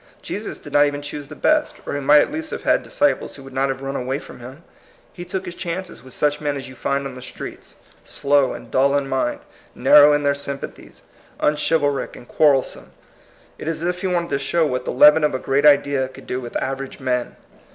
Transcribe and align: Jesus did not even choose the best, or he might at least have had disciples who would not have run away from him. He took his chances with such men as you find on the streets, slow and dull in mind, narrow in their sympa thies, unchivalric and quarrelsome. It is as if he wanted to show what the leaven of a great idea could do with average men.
Jesus 0.23 0.57
did 0.57 0.73
not 0.73 0.87
even 0.87 1.03
choose 1.03 1.27
the 1.27 1.35
best, 1.35 1.75
or 1.85 1.93
he 1.93 1.99
might 1.99 2.21
at 2.21 2.31
least 2.31 2.49
have 2.49 2.63
had 2.63 2.81
disciples 2.81 3.35
who 3.35 3.43
would 3.43 3.53
not 3.53 3.69
have 3.69 3.83
run 3.83 3.95
away 3.95 4.17
from 4.17 4.39
him. 4.39 4.63
He 5.13 5.23
took 5.23 5.45
his 5.45 5.53
chances 5.53 6.01
with 6.01 6.15
such 6.15 6.41
men 6.41 6.57
as 6.57 6.67
you 6.67 6.73
find 6.73 7.05
on 7.05 7.13
the 7.13 7.21
streets, 7.21 7.75
slow 8.03 8.53
and 8.53 8.71
dull 8.71 8.97
in 8.97 9.07
mind, 9.07 9.41
narrow 9.75 10.11
in 10.13 10.23
their 10.23 10.33
sympa 10.33 10.73
thies, 10.73 11.03
unchivalric 11.39 12.15
and 12.15 12.27
quarrelsome. 12.27 12.93
It 13.59 13.67
is 13.67 13.83
as 13.83 13.89
if 13.89 14.01
he 14.01 14.07
wanted 14.07 14.31
to 14.31 14.39
show 14.39 14.65
what 14.65 14.85
the 14.85 14.91
leaven 14.91 15.23
of 15.23 15.35
a 15.35 15.37
great 15.37 15.67
idea 15.67 16.07
could 16.07 16.25
do 16.25 16.41
with 16.41 16.55
average 16.57 16.99
men. 16.99 17.35